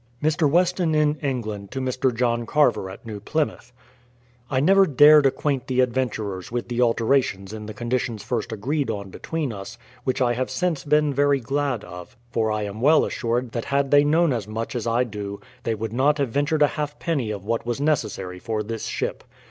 Mr. 0.19 0.49
Weston 0.49 0.95
in 0.95 1.13
England 1.19 1.69
to 1.69 1.79
Mr. 1.79 2.11
John 2.11 2.47
Carver 2.47 2.89
at 2.89 3.05
New 3.05 3.19
Plymouth: 3.19 3.71
I 4.49 4.59
never 4.59 4.87
dared 4.87 5.27
acquaint 5.27 5.67
the 5.67 5.79
adventurers 5.81 6.51
with 6.51 6.69
the 6.69 6.81
alterations 6.81 7.53
in 7.53 7.67
the 7.67 7.73
conditions 7.75 8.23
first 8.23 8.51
agreed 8.51 8.89
on 8.89 9.11
between 9.11 9.53
us, 9.53 9.77
which 10.03 10.19
I 10.19 10.33
have 10.33 10.49
since 10.49 10.83
been 10.83 11.13
very 11.13 11.39
glad 11.39 11.83
of, 11.83 12.17
for 12.31 12.51
I 12.51 12.63
am 12.63 12.81
well 12.81 13.05
assured 13.05 13.51
that 13.51 13.65
had 13.65 13.91
they 13.91 14.03
known 14.03 14.33
as 14.33 14.47
much 14.47 14.75
as 14.75 14.87
I 14.87 15.03
do, 15.03 15.39
they 15.61 15.75
would 15.75 15.93
not 15.93 16.17
have 16.17 16.29
ventured 16.29 16.63
a 16.63 16.67
halfpenny 16.81 17.29
of 17.29 17.45
what 17.45 17.67
was 17.67 17.79
neces 17.79 18.09
sary 18.09 18.39
for 18.39 18.63
this 18.63 18.85
ship. 18.85 19.23